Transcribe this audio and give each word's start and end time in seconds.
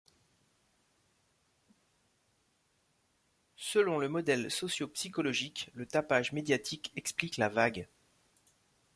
Selon 3.55 3.99
le 3.99 4.09
modèle 4.09 4.49
sociopsychologique, 4.49 5.69
le 5.75 5.85
tapage 5.85 6.31
médiatique 6.31 6.91
explique 6.95 7.37
la 7.37 7.49
vague. 7.49 7.87